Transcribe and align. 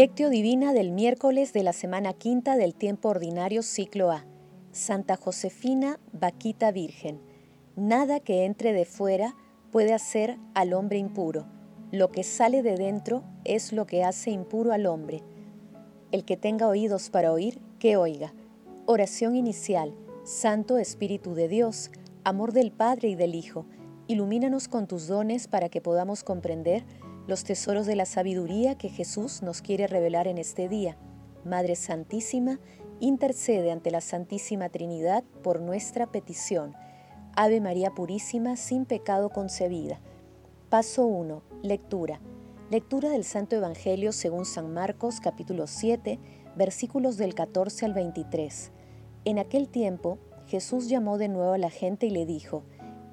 Lectio 0.00 0.30
Divina 0.30 0.72
del 0.72 0.92
miércoles 0.92 1.52
de 1.52 1.62
la 1.62 1.74
semana 1.74 2.14
quinta 2.14 2.56
del 2.56 2.74
tiempo 2.74 3.10
ordinario 3.10 3.62
ciclo 3.62 4.10
A. 4.10 4.24
Santa 4.72 5.18
Josefina, 5.18 6.00
Vaquita 6.14 6.72
Virgen. 6.72 7.20
Nada 7.76 8.18
que 8.18 8.46
entre 8.46 8.72
de 8.72 8.86
fuera 8.86 9.36
puede 9.70 9.92
hacer 9.92 10.38
al 10.54 10.72
hombre 10.72 10.96
impuro. 10.96 11.44
Lo 11.92 12.10
que 12.10 12.24
sale 12.24 12.62
de 12.62 12.76
dentro 12.76 13.24
es 13.44 13.74
lo 13.74 13.84
que 13.84 14.02
hace 14.02 14.30
impuro 14.30 14.72
al 14.72 14.86
hombre. 14.86 15.22
El 16.12 16.24
que 16.24 16.38
tenga 16.38 16.66
oídos 16.66 17.10
para 17.10 17.30
oír, 17.30 17.60
que 17.78 17.98
oiga. 17.98 18.32
Oración 18.86 19.36
inicial. 19.36 19.92
Santo 20.24 20.78
Espíritu 20.78 21.34
de 21.34 21.46
Dios, 21.46 21.90
amor 22.24 22.54
del 22.54 22.72
Padre 22.72 23.10
y 23.10 23.16
del 23.16 23.34
Hijo, 23.34 23.66
ilumínanos 24.06 24.66
con 24.66 24.86
tus 24.86 25.08
dones 25.08 25.46
para 25.46 25.68
que 25.68 25.82
podamos 25.82 26.24
comprender 26.24 26.84
los 27.30 27.44
tesoros 27.44 27.86
de 27.86 27.94
la 27.94 28.06
sabiduría 28.06 28.74
que 28.74 28.88
Jesús 28.88 29.40
nos 29.40 29.62
quiere 29.62 29.86
revelar 29.86 30.26
en 30.26 30.36
este 30.36 30.68
día. 30.68 30.96
Madre 31.44 31.76
Santísima, 31.76 32.58
intercede 32.98 33.70
ante 33.70 33.92
la 33.92 34.00
Santísima 34.00 34.68
Trinidad 34.68 35.22
por 35.44 35.60
nuestra 35.60 36.10
petición. 36.10 36.74
Ave 37.36 37.60
María 37.60 37.92
Purísima, 37.92 38.56
sin 38.56 38.84
pecado 38.84 39.28
concebida. 39.30 40.00
Paso 40.70 41.06
1. 41.06 41.40
Lectura. 41.62 42.20
Lectura 42.68 43.10
del 43.10 43.22
Santo 43.22 43.54
Evangelio 43.54 44.10
según 44.10 44.44
San 44.44 44.74
Marcos 44.74 45.20
capítulo 45.20 45.68
7, 45.68 46.18
versículos 46.56 47.16
del 47.16 47.36
14 47.36 47.86
al 47.86 47.94
23. 47.94 48.72
En 49.24 49.38
aquel 49.38 49.68
tiempo, 49.68 50.18
Jesús 50.48 50.88
llamó 50.88 51.16
de 51.16 51.28
nuevo 51.28 51.52
a 51.52 51.58
la 51.58 51.70
gente 51.70 52.06
y 52.06 52.10
le 52.10 52.26
dijo, 52.26 52.64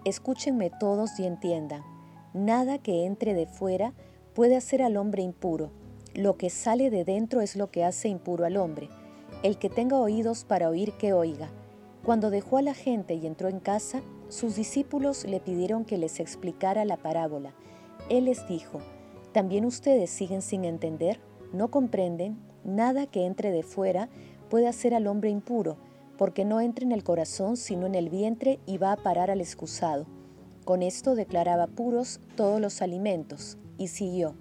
Escúchenme 0.06 0.72
todos 0.72 1.20
y 1.20 1.28
entiendan. 1.28 1.84
Nada 2.34 2.80
que 2.80 3.06
entre 3.06 3.36
de 3.36 3.46
fuera 3.46 3.94
puede 4.38 4.56
hacer 4.56 4.84
al 4.84 4.98
hombre 4.98 5.24
impuro. 5.24 5.72
Lo 6.14 6.38
que 6.38 6.52
sale 6.52 6.92
de 6.92 7.04
dentro 7.04 7.42
es 7.42 7.56
lo 7.56 7.72
que 7.72 7.84
hace 7.84 8.08
impuro 8.08 8.46
al 8.46 8.58
hombre. 8.58 8.88
El 9.42 9.58
que 9.58 9.68
tenga 9.68 9.98
oídos 9.98 10.44
para 10.44 10.70
oír, 10.70 10.94
que 11.00 11.12
oiga. 11.12 11.50
Cuando 12.06 12.30
dejó 12.30 12.58
a 12.58 12.62
la 12.62 12.76
gente 12.76 13.16
y 13.16 13.26
entró 13.26 13.48
en 13.50 13.60
casa, 13.60 14.04
sus 14.30 14.56
discípulos 14.56 15.26
le 15.26 15.40
pidieron 15.40 15.86
que 15.86 15.98
les 15.98 16.20
explicara 16.20 16.86
la 16.86 16.98
parábola. 16.98 17.56
Él 18.12 18.26
les 18.26 18.48
dijo, 18.48 18.80
¿también 19.32 19.66
ustedes 19.66 20.12
siguen 20.12 20.44
sin 20.44 20.66
entender? 20.66 21.20
¿No 21.52 21.72
comprenden? 21.72 22.38
Nada 22.64 23.08
que 23.08 23.26
entre 23.26 23.50
de 23.50 23.64
fuera 23.64 24.08
puede 24.52 24.68
hacer 24.68 24.94
al 24.94 25.08
hombre 25.08 25.32
impuro, 25.32 25.78
porque 26.16 26.46
no 26.46 26.62
entra 26.62 26.86
en 26.86 26.92
el 26.92 27.04
corazón 27.04 27.58
sino 27.58 27.88
en 27.88 27.96
el 27.96 28.12
vientre 28.12 28.60
y 28.68 28.78
va 28.78 28.92
a 28.92 28.98
parar 28.98 29.32
al 29.32 29.42
excusado. 29.42 30.06
Con 30.64 30.84
esto 30.84 31.16
declaraba 31.16 31.66
puros 31.66 32.20
todos 32.36 32.62
los 32.62 32.84
alimentos 32.84 33.58
y 33.78 33.88
siguió, 33.88 34.36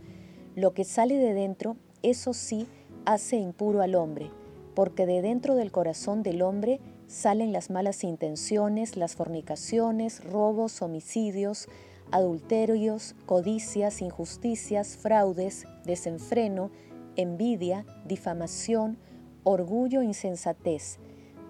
lo 0.54 0.72
que 0.72 0.84
sale 0.84 1.16
de 1.16 1.34
dentro, 1.34 1.76
eso 2.02 2.32
sí, 2.32 2.66
hace 3.04 3.36
impuro 3.36 3.82
al 3.82 3.94
hombre, 3.94 4.30
porque 4.74 5.06
de 5.06 5.22
dentro 5.22 5.54
del 5.54 5.70
corazón 5.70 6.22
del 6.22 6.42
hombre 6.42 6.80
salen 7.06 7.52
las 7.52 7.70
malas 7.70 8.04
intenciones, 8.04 8.96
las 8.96 9.14
fornicaciones, 9.14 10.24
robos, 10.24 10.82
homicidios, 10.82 11.68
adulterios, 12.10 13.14
codicias, 13.26 14.00
injusticias, 14.00 14.96
fraudes, 14.96 15.66
desenfreno, 15.84 16.70
envidia, 17.16 17.84
difamación, 18.04 18.98
orgullo, 19.44 20.02
insensatez. 20.02 20.98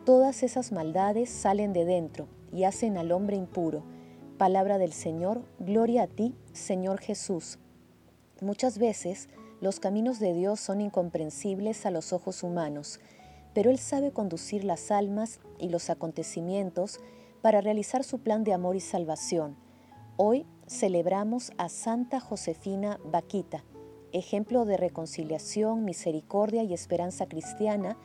Todas 0.05 0.43
esas 0.43 0.73
maldades 0.73 1.31
salen 1.31 1.73
de 1.73 1.85
dentro 1.85 2.29
y 2.53 2.65
hacen 2.65 2.97
al 2.97 3.13
hombre 3.13 3.37
impuro. 3.37 3.83
Palabra 4.39 4.79
del 4.79 4.93
Señor, 4.93 5.43
gloria 5.59 6.05
a 6.05 6.07
ti, 6.07 6.35
Señor 6.53 7.01
Jesús. 7.01 7.59
Muchas 8.43 8.77
veces 8.77 9.31
los 9.63 9.81
caminos 9.81 10.19
de 10.21 10.35
Dios 10.35 10.61
son 10.61 10.83
incomprensibles 10.83 11.87
a 11.87 11.91
los 11.91 12.13
ojos 12.13 12.43
humanos, 12.43 13.01
pero 13.55 13.71
Él 13.71 13.79
sabe 13.79 14.13
conducir 14.13 14.63
las 14.63 14.91
almas 14.91 15.41
y 15.59 15.71
los 15.71 15.89
acontecimientos 15.89 17.01
para 17.41 17.63
realizar 17.63 18.05
su 18.05 18.19
plan 18.19 18.45
de 18.45 18.53
amor 18.53 18.77
y 18.77 18.81
salvación. 18.81 19.57
Hoy 20.19 20.45
celebramos 20.67 21.53
a 21.57 21.71
Santa 21.71 22.21
Josefina 22.21 23.01
Vaquita, 23.07 23.65
ejemplo 24.13 24.67
de 24.67 24.77
reconciliación, 24.77 25.87
misericordia 25.87 26.63
y 26.63 26.75
esperanza 26.75 27.27
cristiana 27.27 27.97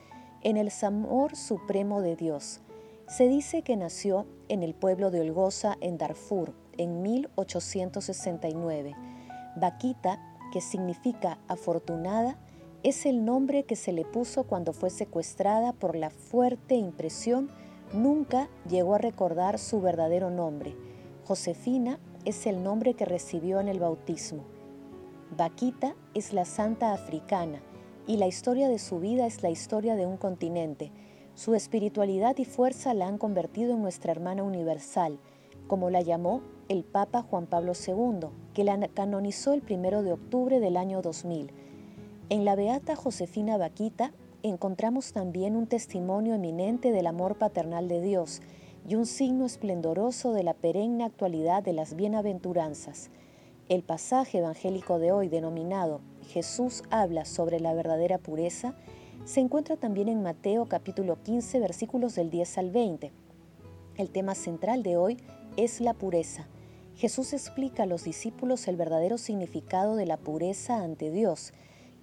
en 0.44 0.56
el 0.56 0.72
amor 0.82 1.36
supremo 1.36 2.00
de 2.00 2.16
Dios. 2.16 2.62
Se 3.10 3.28
dice 3.28 3.64
que 3.64 3.76
nació 3.76 4.28
en 4.48 4.64
el 4.64 4.76
pueblo 4.76 5.12
de 5.12 5.20
Olgoza, 5.20 5.76
en 5.82 5.98
Darfur, 5.98 6.54
en 6.78 7.02
1869 7.02 8.96
Vaquita, 9.56 10.20
que 10.52 10.62
significa 10.62 11.40
afortunada, 11.48 12.38
es 12.84 13.06
el 13.06 13.26
nombre 13.26 13.64
que 13.64 13.76
se 13.76 13.92
le 13.92 14.06
puso 14.06 14.46
cuando 14.46 14.74
fue 14.74 14.90
secuestrada 14.90 15.74
por 15.74 15.96
la 15.96 16.10
fuerte 16.10 16.76
impresión, 16.76 17.50
nunca 17.94 18.50
llegó 18.68 18.96
a 18.96 19.00
recordar 19.00 19.60
su 19.60 19.82
verdadero 19.82 20.30
nombre. 20.30 20.76
Josefina 21.26 22.00
es 22.26 22.48
el 22.48 22.64
nombre 22.64 22.94
que 22.94 23.06
recibió 23.06 23.60
en 23.60 23.68
el 23.68 23.80
bautismo. 23.80 24.44
Vaquita 25.38 25.96
es 26.14 26.34
la 26.34 26.46
santa 26.46 26.94
africana 26.94 27.62
y 28.08 28.18
la 28.18 28.28
historia 28.28 28.68
de 28.68 28.80
su 28.80 29.00
vida 29.00 29.28
es 29.28 29.44
la 29.44 29.50
historia 29.50 29.96
de 29.96 30.06
un 30.06 30.18
continente. 30.18 30.92
Su 31.36 31.56
espiritualidad 31.56 32.38
y 32.38 32.46
fuerza 32.46 32.94
la 32.94 33.08
han 33.08 33.18
convertido 33.18 33.74
en 33.74 33.82
nuestra 33.82 34.12
hermana 34.12 34.44
universal, 34.44 35.20
como 35.68 35.90
la 35.90 36.02
llamó 36.02 36.42
el 36.68 36.84
Papa 36.84 37.22
Juan 37.22 37.46
Pablo 37.46 37.74
II, 37.74 38.28
que 38.54 38.64
la 38.64 38.78
canonizó 38.88 39.54
el 39.54 39.64
1 39.68 40.04
de 40.04 40.14
octubre 40.14 40.60
del 40.60 40.78
año 40.78 41.02
2000. 41.02 41.52
En 42.30 42.46
la 42.46 42.56
Beata 42.56 42.96
Josefina 42.96 43.58
Vaquita 43.58 44.14
encontramos 44.44 45.14
también 45.14 45.56
un 45.56 45.68
testimonio 45.68 46.36
eminente 46.36 46.92
del 46.92 47.08
amor 47.08 47.38
paternal 47.38 47.88
de 47.88 48.02
Dios 48.02 48.42
y 48.88 48.96
un 48.96 49.06
signo 49.06 49.46
esplendoroso 49.46 50.34
de 50.34 50.44
la 50.44 50.54
perenne 50.54 51.04
actualidad 51.04 51.64
de 51.64 51.74
las 51.74 51.96
bienaventuranzas. 51.96 53.10
El 53.70 53.84
pasaje 53.84 54.40
evangélico 54.40 55.00
de 55.00 55.12
hoy 55.12 55.30
denominado 55.30 56.02
Jesús 56.28 56.84
habla 56.90 57.26
sobre 57.26 57.60
la 57.60 57.74
verdadera 57.74 58.18
pureza 58.18 58.76
se 59.26 59.40
encuentra 59.40 59.78
también 59.78 60.10
en 60.10 60.24
Mateo 60.24 60.66
capítulo 60.66 61.22
15 61.22 61.60
versículos 61.60 62.16
del 62.16 62.32
10 62.32 62.58
al 62.58 62.72
20. 62.72 63.12
El 63.98 64.10
tema 64.10 64.34
central 64.34 64.82
de 64.82 64.98
hoy 64.98 65.18
es 65.58 65.80
la 65.80 65.94
pureza. 65.94 66.48
Jesús 67.02 67.34
explica 67.34 67.82
a 67.82 67.86
los 67.88 68.04
discípulos 68.04 68.68
el 68.68 68.76
verdadero 68.76 69.18
significado 69.18 69.96
de 69.96 70.06
la 70.06 70.18
pureza 70.18 70.84
ante 70.84 71.10
Dios 71.10 71.52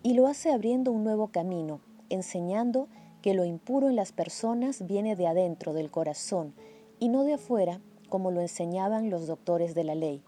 y 0.02 0.14
lo 0.14 0.26
hace 0.26 0.50
abriendo 0.50 0.90
un 0.90 1.04
nuevo 1.04 1.28
camino, 1.28 1.80
enseñando 2.08 2.88
que 3.22 3.32
lo 3.32 3.44
impuro 3.44 3.88
en 3.88 3.94
las 3.94 4.10
personas 4.10 4.84
viene 4.88 5.14
de 5.14 5.28
adentro 5.28 5.72
del 5.72 5.92
corazón 5.92 6.52
y 6.98 7.10
no 7.10 7.22
de 7.22 7.34
afuera, 7.34 7.80
como 8.08 8.32
lo 8.32 8.40
enseñaban 8.40 9.08
los 9.08 9.28
doctores 9.28 9.76
de 9.76 9.84
la 9.84 9.94
ley. 9.94 10.20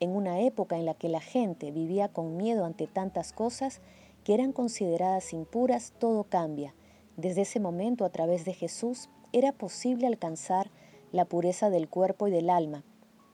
En 0.00 0.16
una 0.16 0.40
época 0.40 0.76
en 0.76 0.84
la 0.84 0.94
que 0.94 1.08
la 1.08 1.20
gente 1.20 1.70
vivía 1.70 2.08
con 2.08 2.36
miedo 2.36 2.64
ante 2.64 2.88
tantas 2.88 3.32
cosas 3.32 3.80
que 4.24 4.34
eran 4.34 4.50
consideradas 4.50 5.32
impuras, 5.32 5.92
todo 6.00 6.24
cambia. 6.24 6.74
Desde 7.16 7.42
ese 7.42 7.60
momento, 7.60 8.04
a 8.04 8.10
través 8.10 8.44
de 8.44 8.52
Jesús, 8.52 9.10
era 9.32 9.52
posible 9.52 10.08
alcanzar 10.08 10.72
la 11.12 11.24
pureza 11.24 11.70
del 11.70 11.88
cuerpo 11.88 12.26
y 12.26 12.32
del 12.32 12.50
alma, 12.50 12.82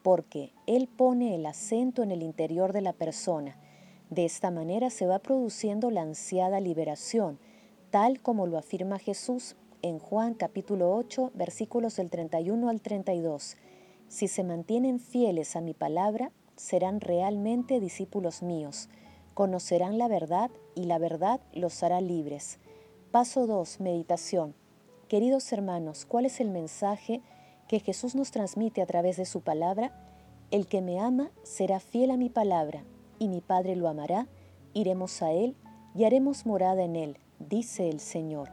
porque 0.03 0.53
Él 0.67 0.89
pone 0.89 1.35
el 1.35 1.47
acento 1.47 2.03
en 2.03 2.11
el 2.11 2.23
interior 2.23 2.73
de 2.73 2.83
la 2.83 2.93
persona. 2.93 3.57
De 4.11 4.25
esta 4.25 4.51
manera 4.51 4.91
se 4.91 5.07
va 5.07 5.19
produciendo 5.19 5.91
la 5.91 6.03
ansiada 6.03 6.61
liberación, 6.61 7.39
tal 7.91 8.21
como 8.21 8.47
lo 8.47 8.59
afirma 8.59 8.99
Jesús 8.99 9.57
en 9.83 9.99
Juan 9.99 10.35
capítulo 10.35 10.95
8 10.95 11.33
versículos 11.35 11.97
del 11.97 12.11
31 12.11 12.69
al 12.69 12.81
32. 12.81 13.57
Si 14.09 14.29
se 14.29 14.45
mantienen 14.45 14.99
fieles 15.01 15.57
a 15.57 15.61
mi 15.61 15.75
palabra, 15.75 16.33
serán 16.57 17.01
realmente 17.01 17.79
discípulos 17.79 18.43
míos, 18.43 18.89
conocerán 19.35 19.99
la 19.99 20.09
verdad 20.09 20.51
y 20.75 20.85
la 20.85 20.99
verdad 20.99 21.41
los 21.53 21.83
hará 21.83 22.01
libres. 22.01 22.59
Paso 23.11 23.47
2. 23.47 23.81
Meditación. 23.81 24.55
Queridos 25.09 25.53
hermanos, 25.53 26.05
¿cuál 26.05 26.27
es 26.27 26.41
el 26.41 26.51
mensaje 26.51 27.23
que 27.69 27.81
Jesús 27.81 28.15
nos 28.15 28.31
transmite 28.31 28.83
a 28.83 28.87
través 28.87 29.17
de 29.17 29.27
su 29.27 29.43
palabra, 29.43 29.93
el 30.51 30.67
que 30.67 30.81
me 30.81 30.99
ama 30.99 31.31
será 31.43 31.79
fiel 31.79 32.11
a 32.11 32.17
mi 32.17 32.31
palabra, 32.31 32.83
y 33.19 33.29
mi 33.29 33.41
Padre 33.41 33.77
lo 33.77 33.89
amará, 33.89 34.27
iremos 34.73 35.23
a 35.23 35.33
Él 35.33 35.55
y 35.95 36.05
haremos 36.05 36.47
morada 36.47 36.83
en 36.83 36.97
Él, 36.97 37.19
dice 37.39 37.91
el 37.91 38.01
Señor. 38.01 38.49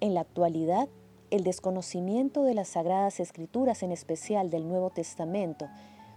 En 0.00 0.14
la 0.14 0.20
actualidad, 0.20 0.88
el 1.30 1.42
desconocimiento 1.42 2.44
de 2.44 2.54
las 2.54 2.68
sagradas 2.68 3.18
escrituras, 3.18 3.82
en 3.82 3.90
especial 3.90 4.50
del 4.50 4.68
Nuevo 4.68 4.90
Testamento, 4.90 5.68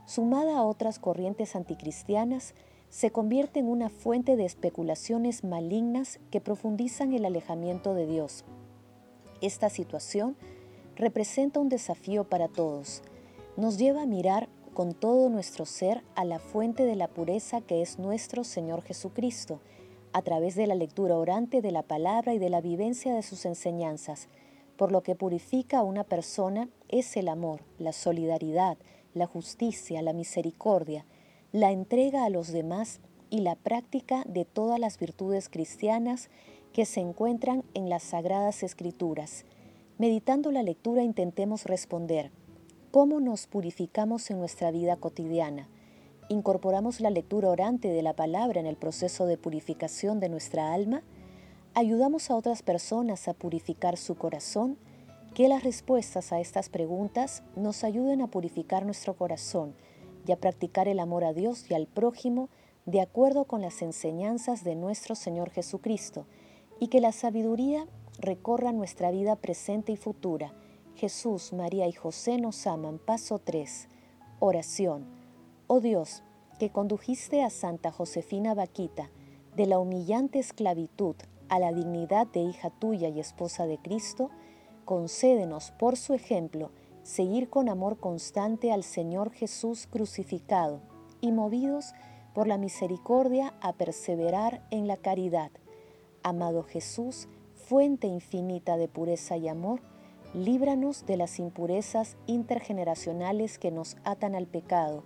sumada 0.05 0.57
a 0.57 0.63
otras 0.63 0.99
corrientes 0.99 1.55
anticristianas, 1.55 2.53
se 2.89 3.11
convierte 3.11 3.59
en 3.59 3.67
una 3.67 3.89
fuente 3.89 4.35
de 4.35 4.45
especulaciones 4.45 5.43
malignas 5.43 6.19
que 6.31 6.39
profundizan 6.39 7.13
el 7.13 7.25
alejamiento 7.25 7.93
de 7.93 8.05
Dios. 8.05 8.45
Esta 9.41 9.69
situación 9.69 10.37
representa 10.97 11.59
un 11.59 11.69
desafío 11.69 12.23
para 12.23 12.47
todos. 12.47 13.03
Nos 13.55 13.77
lleva 13.77 14.01
a 14.01 14.07
mirar 14.07 14.49
con 14.73 14.93
todo 14.93 15.29
nuestro 15.29 15.65
ser 15.65 16.03
a 16.15 16.25
la 16.25 16.39
fuente 16.39 16.83
de 16.83 16.95
la 16.95 17.07
pureza 17.07 17.61
que 17.61 17.81
es 17.81 17.99
nuestro 17.99 18.43
Señor 18.43 18.83
Jesucristo, 18.83 19.59
a 20.13 20.21
través 20.21 20.55
de 20.55 20.67
la 20.67 20.75
lectura 20.75 21.17
orante 21.17 21.61
de 21.61 21.71
la 21.71 21.83
palabra 21.83 22.33
y 22.33 22.39
de 22.39 22.49
la 22.49 22.61
vivencia 22.61 23.13
de 23.13 23.21
sus 23.21 23.45
enseñanzas, 23.45 24.27
por 24.75 24.91
lo 24.91 25.01
que 25.01 25.15
purifica 25.15 25.79
a 25.79 25.83
una 25.83 26.03
persona 26.03 26.69
es 26.87 27.15
el 27.17 27.27
amor, 27.27 27.61
la 27.77 27.93
solidaridad, 27.93 28.77
la 29.13 29.27
justicia, 29.27 30.01
la 30.01 30.13
misericordia, 30.13 31.05
la 31.51 31.71
entrega 31.71 32.25
a 32.25 32.29
los 32.29 32.51
demás 32.51 32.99
y 33.29 33.41
la 33.41 33.55
práctica 33.55 34.23
de 34.27 34.45
todas 34.45 34.79
las 34.79 34.97
virtudes 34.97 35.49
cristianas 35.49 36.29
que 36.73 36.85
se 36.85 36.99
encuentran 36.99 37.63
en 37.73 37.89
las 37.89 38.03
sagradas 38.03 38.63
escrituras. 38.63 39.45
Meditando 39.99 40.51
la 40.51 40.61
lectura 40.61 41.01
intentemos 41.01 41.63
responder, 41.63 42.29
¿cómo 42.91 43.19
nos 43.19 43.47
purificamos 43.47 44.29
en 44.29 44.37
nuestra 44.37 44.69
vida 44.69 44.95
cotidiana? 44.97 45.67
¿Incorporamos 46.29 46.99
la 46.99 47.09
lectura 47.09 47.49
orante 47.49 47.87
de 47.87 48.03
la 48.03 48.13
palabra 48.13 48.59
en 48.59 48.67
el 48.67 48.75
proceso 48.75 49.25
de 49.25 49.39
purificación 49.39 50.19
de 50.19 50.29
nuestra 50.29 50.71
alma? 50.71 51.01
¿Ayudamos 51.73 52.29
a 52.29 52.35
otras 52.35 52.61
personas 52.61 53.27
a 53.27 53.33
purificar 53.33 53.97
su 53.97 54.13
corazón? 54.13 54.77
Que 55.33 55.47
las 55.47 55.63
respuestas 55.63 56.31
a 56.31 56.39
estas 56.39 56.69
preguntas 56.69 57.41
nos 57.55 57.83
ayuden 57.83 58.21
a 58.21 58.27
purificar 58.27 58.85
nuestro 58.85 59.15
corazón 59.15 59.73
y 60.27 60.31
a 60.31 60.37
practicar 60.37 60.87
el 60.87 60.99
amor 60.99 61.23
a 61.23 61.33
Dios 61.33 61.71
y 61.71 61.73
al 61.73 61.87
prójimo 61.87 62.49
de 62.85 63.01
acuerdo 63.01 63.45
con 63.45 63.63
las 63.63 63.81
enseñanzas 63.81 64.63
de 64.63 64.75
nuestro 64.75 65.15
Señor 65.15 65.49
Jesucristo, 65.49 66.27
y 66.79 66.89
que 66.89 67.01
la 67.01 67.11
sabiduría 67.11 67.87
recorra 68.19 68.71
nuestra 68.71 69.11
vida 69.11 69.35
presente 69.35 69.91
y 69.91 69.97
futura. 69.97 70.53
Jesús, 70.95 71.53
María 71.53 71.87
y 71.87 71.93
José 71.93 72.37
nos 72.37 72.65
aman. 72.67 72.99
Paso 72.99 73.39
3. 73.39 73.87
Oración. 74.39 75.05
Oh 75.67 75.79
Dios, 75.79 76.23
que 76.59 76.71
condujiste 76.71 77.43
a 77.43 77.49
Santa 77.49 77.91
Josefina 77.91 78.53
Vaquita 78.53 79.09
de 79.55 79.65
la 79.65 79.79
humillante 79.79 80.39
esclavitud 80.39 81.15
a 81.49 81.59
la 81.59 81.71
dignidad 81.71 82.27
de 82.27 82.41
hija 82.41 82.69
tuya 82.69 83.09
y 83.09 83.19
esposa 83.19 83.65
de 83.65 83.77
Cristo, 83.77 84.29
concédenos 84.85 85.71
por 85.71 85.97
su 85.97 86.13
ejemplo 86.13 86.71
seguir 87.03 87.49
con 87.49 87.69
amor 87.69 87.99
constante 87.99 88.71
al 88.71 88.83
Señor 88.83 89.31
Jesús 89.31 89.87
crucificado 89.87 90.81
y 91.21 91.31
movidos 91.31 91.93
por 92.33 92.47
la 92.47 92.57
misericordia 92.57 93.53
a 93.61 93.73
perseverar 93.73 94.61
en 94.71 94.87
la 94.87 94.97
caridad. 94.97 95.51
Amado 96.21 96.63
Jesús, 96.63 97.27
fuente 97.67 98.07
infinita 98.07 98.77
de 98.77 98.87
pureza 98.87 99.35
y 99.35 99.49
amor, 99.49 99.81
líbranos 100.33 101.05
de 101.05 101.17
las 101.17 101.37
impurezas 101.37 102.15
intergeneracionales 102.25 103.59
que 103.59 103.71
nos 103.71 103.97
atan 104.05 104.35
al 104.35 104.47
pecado. 104.47 105.03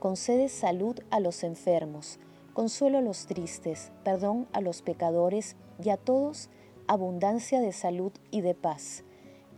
Concede 0.00 0.48
salud 0.48 0.98
a 1.10 1.20
los 1.20 1.44
enfermos, 1.44 2.18
consuelo 2.52 2.98
a 2.98 3.00
los 3.00 3.26
tristes, 3.26 3.92
perdón 4.02 4.48
a 4.52 4.60
los 4.60 4.82
pecadores 4.82 5.54
y 5.80 5.90
a 5.90 5.96
todos 5.96 6.50
abundancia 6.88 7.60
de 7.60 7.70
salud 7.70 8.10
y 8.32 8.40
de 8.40 8.56
paz. 8.56 9.04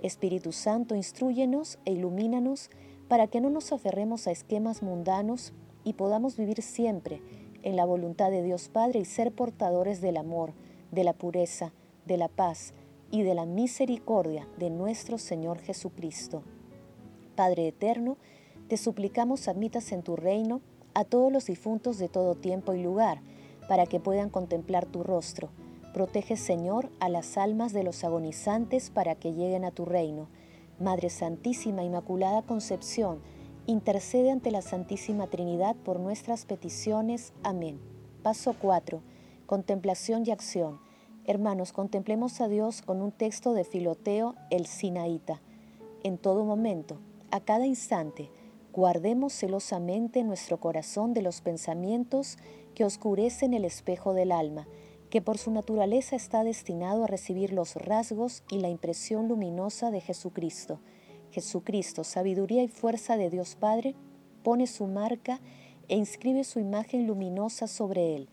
Espíritu 0.03 0.53
Santo, 0.53 0.95
instruyenos 0.95 1.79
e 1.87 1.93
ilumínanos 1.93 2.69
para 3.09 3.29
que 3.29 3.41
no 3.41 3.49
nos 3.49 3.73
aferremos 3.73 4.27
a 4.27 4.31
esquemas 4.31 4.83
mundanos 4.83 5.55
y 5.85 5.95
podamos 5.95 6.37
vivir 6.37 6.61
siempre 6.61 7.23
en 7.63 7.77
la 7.77 7.87
voluntad 7.87 8.31
de 8.31 8.43
Dios 8.43 8.69
Padre 8.69 9.01
y 9.01 9.07
ser 9.07 9.33
portadores 9.33 10.03
del 10.03 10.19
amor, 10.19 10.53
de 10.91 11.05
la 11.05 11.15
pureza, 11.15 11.73
de 12.13 12.19
la 12.19 12.29
paz 12.29 12.75
y 13.11 13.23
de 13.23 13.35
la 13.35 13.47
misericordia 13.47 14.47
de 14.59 14.69
nuestro 14.69 15.17
Señor 15.17 15.61
Jesucristo. 15.61 16.43
Padre 17.37 17.69
eterno, 17.69 18.19
te 18.69 18.77
suplicamos 18.77 19.49
admitas 19.49 19.93
en 19.93 20.03
tu 20.03 20.15
reino 20.15 20.61
a 20.93 21.05
todos 21.05 21.33
los 21.33 21.47
difuntos 21.47 21.97
de 21.97 22.11
todo 22.11 22.35
tiempo 22.35 22.75
y 22.75 22.83
lugar, 22.83 23.23
para 23.67 23.87
que 23.87 23.99
puedan 23.99 24.29
contemplar 24.29 24.85
tu 24.85 25.03
rostro. 25.03 25.49
Protege, 25.95 26.37
Señor, 26.37 26.91
a 27.01 27.09
las 27.09 27.39
almas 27.39 27.73
de 27.73 27.83
los 27.83 28.05
agonizantes 28.05 28.91
para 28.91 29.15
que 29.15 29.33
lleguen 29.33 29.65
a 29.65 29.71
tu 29.71 29.87
reino. 29.87 30.29
Madre 30.79 31.09
Santísima, 31.09 31.83
Inmaculada 31.83 32.43
Concepción, 32.43 33.21
intercede 33.67 34.31
ante 34.31 34.51
la 34.51 34.61
Santísima 34.61 35.29
Trinidad 35.29 35.77
por 35.77 35.99
nuestras 35.99 36.45
peticiones. 36.45 37.33
Amén. 37.43 37.81
Paso 38.23 38.55
4. 38.61 39.01
Contemplación 39.47 40.25
y 40.27 40.31
acción. 40.31 40.92
Hermanos, 41.25 41.73
contemplemos 41.73 42.41
a 42.41 42.49
Dios 42.49 42.83
con 42.83 43.01
un 43.01 43.13
texto 43.13 43.55
de 43.55 43.65
Filoteo 43.65 44.35
el 44.51 44.67
Sinaíta. 44.67 45.41
En 46.03 46.19
todo 46.19 46.45
momento, 46.45 46.99
a 47.31 47.41
cada 47.41 47.67
instante, 47.67 48.31
guardemos 48.73 49.33
celosamente 49.33 50.25
nuestro 50.25 50.59
corazón 50.59 51.15
de 51.15 51.23
los 51.23 51.41
pensamientos 51.41 52.39
que 52.75 52.85
oscurecen 52.85 53.55
el 53.55 53.65
espejo 53.65 54.15
del 54.15 54.33
alma, 54.33 54.67
que 55.11 55.21
por 55.23 55.39
su 55.39 55.51
naturaleza 55.51 56.17
está 56.17 56.43
destinado 56.43 57.05
a 57.05 57.07
recibir 57.07 57.53
los 57.53 57.77
rasgos 57.77 58.43
y 58.51 58.59
la 58.59 58.69
impresión 58.69 59.29
luminosa 59.29 59.91
de 59.91 60.01
Jesucristo 60.01 60.81
Jesucristo, 61.33 62.05
sabiduría 62.05 62.63
y 62.63 62.69
fuerza 62.69 63.17
de 63.17 63.31
Dios 63.31 63.57
Padre, 63.57 63.95
pone 64.43 64.67
su 64.67 64.87
marca 64.87 65.41
e 65.89 65.97
inscribe 65.97 66.45
su 66.45 66.61
imagen 66.61 67.07
luminosa 67.07 67.67
sobre 67.67 68.15
él. 68.15 68.29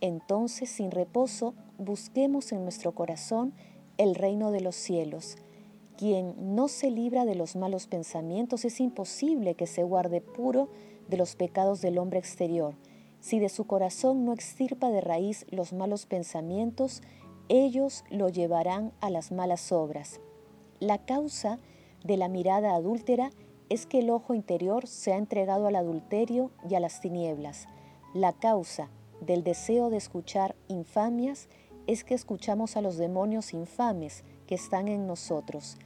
Entonces, 0.00 0.68
sin 0.70 0.90
reposo, 0.90 1.54
busquemos 1.78 2.52
en 2.52 2.62
nuestro 2.62 2.92
corazón 2.92 3.54
el 3.98 4.14
reino 4.14 4.50
de 4.50 4.60
los 4.60 4.76
cielos. 4.76 5.36
Quien 5.96 6.54
no 6.54 6.68
se 6.68 6.90
libra 6.90 7.24
de 7.24 7.34
los 7.34 7.56
malos 7.56 7.86
pensamientos 7.86 8.64
es 8.64 8.80
imposible 8.80 9.54
que 9.54 9.66
se 9.66 9.82
guarde 9.82 10.20
puro 10.20 10.68
de 11.08 11.16
los 11.16 11.36
pecados 11.36 11.80
del 11.80 11.98
hombre 11.98 12.18
exterior. 12.18 12.74
Si 13.20 13.38
de 13.38 13.48
su 13.48 13.66
corazón 13.66 14.24
no 14.24 14.32
extirpa 14.32 14.90
de 14.90 15.00
raíz 15.00 15.46
los 15.50 15.72
malos 15.72 16.04
pensamientos, 16.04 17.02
ellos 17.48 18.04
lo 18.10 18.28
llevarán 18.28 18.92
a 19.00 19.08
las 19.08 19.32
malas 19.32 19.72
obras. 19.72 20.20
La 20.80 20.98
causa 20.98 21.58
de 22.04 22.18
la 22.18 22.28
mirada 22.28 22.74
adúltera 22.74 23.30
es 23.70 23.86
que 23.86 24.00
el 24.00 24.10
ojo 24.10 24.34
interior 24.34 24.86
se 24.86 25.12
ha 25.12 25.16
entregado 25.16 25.66
al 25.66 25.76
adulterio 25.76 26.50
y 26.68 26.74
a 26.74 26.80
las 26.80 27.00
tinieblas. 27.00 27.68
La 28.14 28.32
causa 28.32 28.90
del 29.20 29.44
deseo 29.44 29.90
de 29.90 29.96
escuchar 29.96 30.54
infamias 30.68 31.48
es 31.86 32.04
que 32.04 32.14
escuchamos 32.14 32.76
a 32.76 32.80
los 32.80 32.96
demonios 32.96 33.52
infames 33.52 34.24
que 34.46 34.54
están 34.54 34.88
en 34.88 35.06
nosotros. 35.06 35.76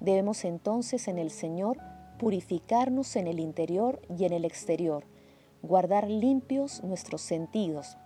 Debemos 0.00 0.44
entonces 0.44 1.08
en 1.08 1.18
el 1.18 1.30
Señor 1.30 1.78
purificarnos 2.18 3.16
en 3.16 3.26
el 3.26 3.40
interior 3.40 4.00
y 4.16 4.24
en 4.24 4.32
el 4.32 4.44
exterior, 4.44 5.04
guardar 5.62 6.08
limpios 6.08 6.82
nuestros 6.82 7.22
sentidos, 7.22 7.96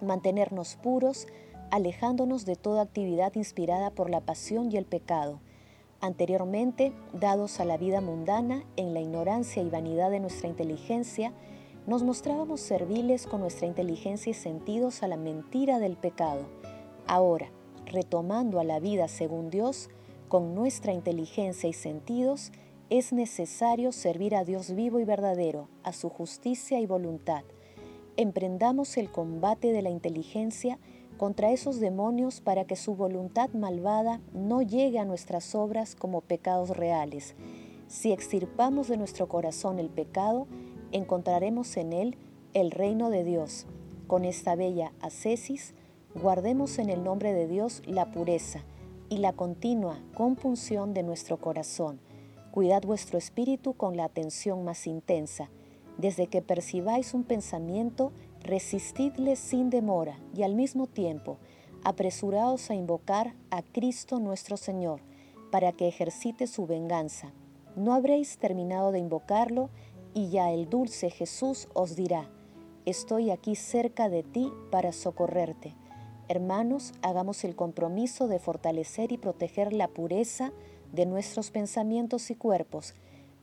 mantenernos 0.00 0.76
puros, 0.76 1.26
alejándonos 1.70 2.44
de 2.46 2.56
toda 2.56 2.82
actividad 2.82 3.34
inspirada 3.34 3.90
por 3.90 4.10
la 4.10 4.20
pasión 4.20 4.72
y 4.72 4.76
el 4.76 4.86
pecado, 4.86 5.40
Anteriormente, 6.02 6.94
dados 7.12 7.60
a 7.60 7.66
la 7.66 7.76
vida 7.76 8.00
mundana, 8.00 8.64
en 8.76 8.94
la 8.94 9.00
ignorancia 9.00 9.62
y 9.62 9.68
vanidad 9.68 10.10
de 10.10 10.20
nuestra 10.20 10.48
inteligencia, 10.48 11.34
nos 11.86 12.02
mostrábamos 12.02 12.60
serviles 12.60 13.26
con 13.26 13.40
nuestra 13.40 13.66
inteligencia 13.66 14.30
y 14.30 14.34
sentidos 14.34 15.02
a 15.02 15.08
la 15.08 15.16
mentira 15.16 15.78
del 15.78 15.96
pecado. 15.96 16.46
Ahora, 17.06 17.50
retomando 17.86 18.60
a 18.60 18.64
la 18.64 18.80
vida 18.80 19.08
según 19.08 19.50
Dios, 19.50 19.88
con 20.28 20.54
nuestra 20.54 20.92
inteligencia 20.92 21.68
y 21.68 21.72
sentidos, 21.72 22.52
es 22.88 23.12
necesario 23.12 23.92
servir 23.92 24.34
a 24.34 24.44
Dios 24.44 24.74
vivo 24.74 25.00
y 25.00 25.04
verdadero, 25.04 25.68
a 25.82 25.92
su 25.92 26.08
justicia 26.08 26.80
y 26.80 26.86
voluntad. 26.86 27.42
Emprendamos 28.16 28.96
el 28.96 29.10
combate 29.10 29.72
de 29.72 29.82
la 29.82 29.90
inteligencia 29.90 30.78
contra 31.16 31.50
esos 31.50 31.80
demonios 31.80 32.40
para 32.40 32.64
que 32.64 32.76
su 32.76 32.94
voluntad 32.94 33.50
malvada 33.50 34.20
no 34.32 34.62
llegue 34.62 34.98
a 34.98 35.04
nuestras 35.04 35.54
obras 35.54 35.94
como 35.94 36.20
pecados 36.20 36.70
reales. 36.70 37.34
Si 37.88 38.12
extirpamos 38.12 38.88
de 38.88 38.96
nuestro 38.96 39.28
corazón 39.28 39.78
el 39.78 39.90
pecado, 39.90 40.46
encontraremos 40.92 41.76
en 41.76 41.92
él 41.92 42.16
el 42.54 42.70
reino 42.70 43.10
de 43.10 43.24
Dios. 43.24 43.66
Con 44.06 44.24
esta 44.24 44.54
bella 44.56 44.92
ascesis, 45.00 45.74
guardemos 46.14 46.78
en 46.78 46.90
el 46.90 47.04
nombre 47.04 47.32
de 47.32 47.46
Dios 47.46 47.82
la 47.86 48.10
pureza 48.10 48.64
y 49.08 49.18
la 49.18 49.32
continua 49.32 49.98
compunción 50.14 50.94
de 50.94 51.02
nuestro 51.02 51.36
corazón. 51.36 52.00
Cuidad 52.50 52.82
vuestro 52.82 53.18
espíritu 53.18 53.74
con 53.74 53.96
la 53.96 54.04
atención 54.04 54.64
más 54.64 54.86
intensa. 54.86 55.50
Desde 55.98 56.26
que 56.26 56.42
percibáis 56.42 57.14
un 57.14 57.24
pensamiento, 57.24 58.12
resistidle 58.42 59.36
sin 59.36 59.70
demora 59.70 60.18
y 60.34 60.42
al 60.42 60.54
mismo 60.54 60.86
tiempo 60.86 61.38
apresuraos 61.84 62.70
a 62.70 62.74
invocar 62.74 63.34
a 63.50 63.62
Cristo 63.62 64.18
nuestro 64.18 64.56
Señor 64.56 65.00
para 65.50 65.72
que 65.72 65.88
ejercite 65.88 66.46
su 66.46 66.66
venganza. 66.66 67.32
No 67.76 67.94
habréis 67.94 68.38
terminado 68.38 68.92
de 68.92 68.98
invocarlo 68.98 69.70
y 70.14 70.30
ya 70.30 70.50
el 70.50 70.68
dulce 70.68 71.10
Jesús 71.10 71.68
os 71.74 71.96
dirá, 71.96 72.28
estoy 72.84 73.30
aquí 73.30 73.54
cerca 73.56 74.08
de 74.08 74.22
ti 74.22 74.52
para 74.70 74.92
socorrerte. 74.92 75.74
Hermanos, 76.28 76.92
hagamos 77.02 77.44
el 77.44 77.56
compromiso 77.56 78.28
de 78.28 78.38
fortalecer 78.38 79.12
y 79.12 79.18
proteger 79.18 79.72
la 79.72 79.88
pureza 79.88 80.52
de 80.92 81.06
nuestros 81.06 81.50
pensamientos 81.50 82.30
y 82.30 82.34
cuerpos, 82.34 82.94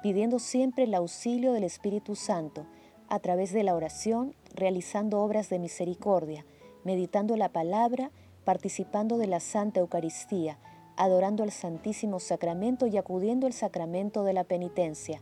pidiendo 0.02 0.40
siempre 0.40 0.84
el 0.84 0.94
auxilio 0.94 1.54
del 1.54 1.64
Espíritu 1.64 2.16
Santo, 2.16 2.66
a 3.10 3.20
través 3.20 3.54
de 3.54 3.64
la 3.64 3.76
oración, 3.76 4.36
realizando 4.54 5.22
obras 5.22 5.50
de 5.50 5.60
misericordia, 5.60 6.46
meditando 6.84 7.36
la 7.38 7.50
palabra, 7.50 8.12
participando 8.44 9.18
de 9.18 9.28
la 9.28 9.40
Santa 9.40 9.80
Eucaristía, 9.80 10.58
adorando 10.98 11.44
el 11.44 11.52
Santísimo 11.52 12.20
Sacramento 12.20 12.88
y 12.88 12.98
acudiendo 12.98 13.48
al 13.48 13.54
sacramento 13.54 14.24
de 14.24 14.34
la 14.34 14.44
penitencia. 14.44 15.22